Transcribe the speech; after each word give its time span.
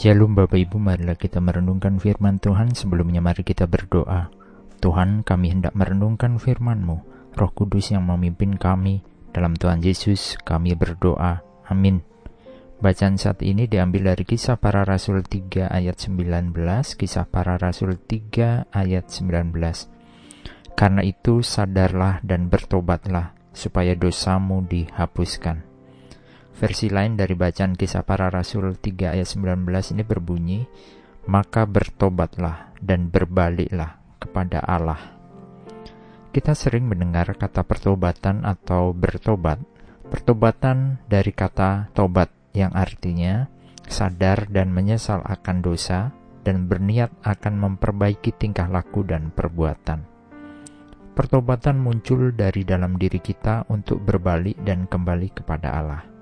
Shalom 0.00 0.32
Bapak 0.32 0.56
Ibu, 0.56 0.80
marilah 0.80 1.12
kita 1.12 1.44
merenungkan 1.44 2.00
firman 2.00 2.40
Tuhan 2.40 2.72
sebelumnya 2.72 3.20
mari 3.20 3.44
kita 3.44 3.68
berdoa. 3.68 4.32
Tuhan, 4.80 5.20
kami 5.28 5.52
hendak 5.52 5.76
merenungkan 5.76 6.40
firman-Mu. 6.40 6.96
Roh 7.36 7.52
Kudus 7.52 7.92
yang 7.92 8.08
memimpin 8.08 8.56
kami, 8.56 9.04
dalam 9.36 9.52
Tuhan 9.60 9.84
Yesus 9.84 10.40
kami 10.40 10.72
berdoa. 10.72 11.44
Amin. 11.68 12.00
Bacaan 12.80 13.20
saat 13.20 13.44
ini 13.44 13.68
diambil 13.68 14.16
dari 14.16 14.24
kisah 14.24 14.56
para 14.56 14.88
rasul 14.88 15.20
3 15.20 15.68
ayat 15.68 16.00
19, 16.00 16.48
kisah 16.96 17.28
para 17.28 17.60
rasul 17.60 18.00
3 18.00 18.72
ayat 18.72 19.04
19. 19.04 19.52
Karena 20.80 21.04
itu 21.04 21.44
sadarlah 21.44 22.24
dan 22.24 22.48
bertobatlah, 22.48 23.36
supaya 23.52 23.92
dosamu 23.92 24.64
dihapuskan 24.64 25.69
Versi 26.60 26.92
lain 26.92 27.16
dari 27.16 27.32
bacaan 27.32 27.72
kisah 27.72 28.04
para 28.04 28.28
rasul 28.28 28.76
3 28.76 29.16
ayat 29.16 29.24
19 29.24 29.64
ini 29.96 30.04
berbunyi, 30.04 30.60
Maka 31.24 31.64
bertobatlah 31.64 32.76
dan 32.84 33.08
berbaliklah 33.08 33.96
kepada 34.20 34.60
Allah. 34.60 35.00
Kita 36.28 36.52
sering 36.52 36.84
mendengar 36.84 37.32
kata 37.32 37.64
pertobatan 37.64 38.44
atau 38.44 38.92
bertobat. 38.92 39.56
Pertobatan 40.12 41.00
dari 41.08 41.32
kata 41.32 41.96
tobat 41.96 42.28
yang 42.52 42.76
artinya 42.76 43.48
sadar 43.88 44.44
dan 44.52 44.68
menyesal 44.68 45.24
akan 45.24 45.64
dosa 45.64 46.12
dan 46.44 46.68
berniat 46.68 47.08
akan 47.24 47.56
memperbaiki 47.56 48.36
tingkah 48.36 48.68
laku 48.68 49.00
dan 49.00 49.32
perbuatan. 49.32 50.04
Pertobatan 51.16 51.80
muncul 51.80 52.36
dari 52.36 52.68
dalam 52.68 53.00
diri 53.00 53.20
kita 53.20 53.64
untuk 53.72 54.04
berbalik 54.04 54.60
dan 54.60 54.84
kembali 54.84 55.28
kepada 55.32 55.68
Allah. 55.72 56.19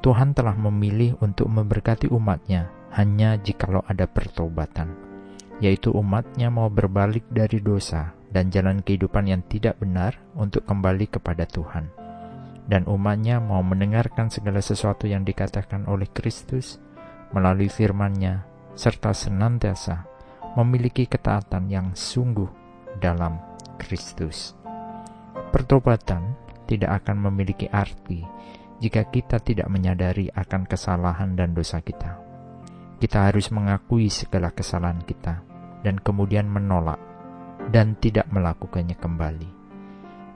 Tuhan 0.00 0.32
telah 0.32 0.56
memilih 0.56 1.20
untuk 1.20 1.52
memberkati 1.52 2.08
umatnya 2.08 2.72
hanya 2.96 3.36
jikalau 3.36 3.84
ada 3.84 4.08
pertobatan, 4.08 4.96
yaitu 5.60 5.92
umatnya 5.92 6.48
mau 6.48 6.72
berbalik 6.72 7.28
dari 7.28 7.60
dosa 7.60 8.16
dan 8.32 8.48
jalan 8.48 8.80
kehidupan 8.80 9.28
yang 9.28 9.44
tidak 9.44 9.76
benar 9.76 10.16
untuk 10.32 10.64
kembali 10.64 11.04
kepada 11.04 11.44
Tuhan. 11.44 11.92
Dan 12.64 12.88
umatnya 12.88 13.44
mau 13.44 13.60
mendengarkan 13.60 14.32
segala 14.32 14.64
sesuatu 14.64 15.04
yang 15.04 15.20
dikatakan 15.20 15.84
oleh 15.84 16.08
Kristus 16.08 16.80
melalui 17.36 17.68
firman-Nya, 17.68 18.48
serta 18.72 19.12
senantiasa 19.12 20.08
memiliki 20.56 21.04
ketaatan 21.04 21.68
yang 21.68 21.92
sungguh 21.92 22.48
dalam 23.04 23.36
Kristus. 23.76 24.56
Pertobatan 25.52 26.40
tidak 26.64 27.02
akan 27.04 27.26
memiliki 27.26 27.66
arti 27.68 28.22
jika 28.80 29.04
kita 29.12 29.38
tidak 29.44 29.68
menyadari 29.68 30.32
akan 30.32 30.64
kesalahan 30.64 31.36
dan 31.36 31.52
dosa 31.52 31.84
kita. 31.84 32.16
Kita 32.96 33.28
harus 33.28 33.52
mengakui 33.52 34.08
segala 34.08 34.48
kesalahan 34.52 35.04
kita 35.04 35.44
dan 35.84 36.00
kemudian 36.00 36.48
menolak 36.48 37.00
dan 37.68 37.96
tidak 38.00 38.24
melakukannya 38.32 38.96
kembali. 38.96 39.50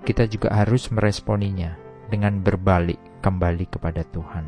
Kita 0.04 0.28
juga 0.28 0.52
harus 0.52 0.92
meresponinya 0.92 1.76
dengan 2.12 2.44
berbalik 2.44 3.24
kembali 3.24 3.64
kepada 3.72 4.04
Tuhan. 4.04 4.46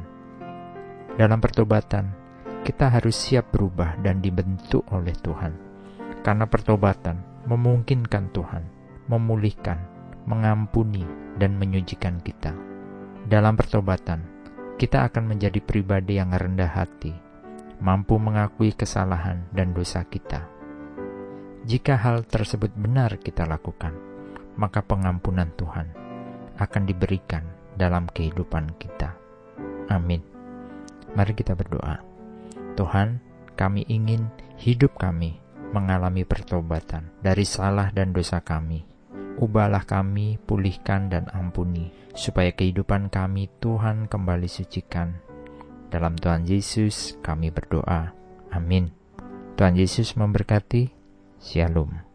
Dalam 1.17 1.41
pertobatan, 1.41 2.13
kita 2.61 2.93
harus 2.93 3.17
siap 3.17 3.57
berubah 3.57 3.97
dan 4.05 4.21
dibentuk 4.21 4.85
oleh 4.93 5.17
Tuhan. 5.17 5.57
Karena 6.21 6.45
pertobatan 6.45 7.49
memungkinkan 7.49 8.29
Tuhan 8.37 8.65
memulihkan, 9.07 9.79
mengampuni, 10.27 11.07
dan 11.39 11.55
menyucikan 11.57 12.19
kita 12.21 12.76
dalam 13.27 13.59
pertobatan, 13.59 14.23
kita 14.79 15.11
akan 15.11 15.35
menjadi 15.35 15.59
pribadi 15.59 16.23
yang 16.23 16.31
rendah 16.31 16.71
hati, 16.71 17.11
mampu 17.83 18.23
mengakui 18.23 18.71
kesalahan 18.71 19.51
dan 19.51 19.75
dosa 19.75 20.07
kita. 20.07 20.47
Jika 21.67 21.99
hal 21.99 22.23
tersebut 22.23 22.71
benar 22.79 23.19
kita 23.19 23.43
lakukan, 23.43 23.91
maka 24.55 24.79
pengampunan 24.87 25.51
Tuhan 25.59 25.91
akan 26.55 26.83
diberikan 26.87 27.43
dalam 27.75 28.07
kehidupan 28.07 28.79
kita. 28.79 29.19
Amin. 29.91 30.23
Mari 31.19 31.35
kita 31.35 31.59
berdoa. 31.59 31.99
Tuhan, 32.79 33.19
kami 33.59 33.91
ingin 33.91 34.31
hidup 34.63 34.95
kami 34.95 35.43
mengalami 35.75 36.23
pertobatan 36.23 37.11
dari 37.19 37.43
salah 37.43 37.91
dan 37.91 38.15
dosa 38.15 38.39
kami 38.39 38.96
Ubahlah 39.37 39.85
kami, 39.85 40.41
pulihkan 40.41 41.13
dan 41.13 41.29
ampuni, 41.37 41.93
supaya 42.17 42.57
kehidupan 42.57 43.13
kami 43.13 43.53
Tuhan 43.61 44.09
kembali 44.09 44.49
sucikan. 44.49 45.13
Dalam 45.93 46.17
Tuhan 46.17 46.49
Yesus 46.49 47.21
kami 47.21 47.53
berdoa. 47.53 48.17
Amin. 48.49 48.89
Tuhan 49.61 49.77
Yesus 49.77 50.17
memberkati. 50.17 50.89
Shalom. 51.37 52.06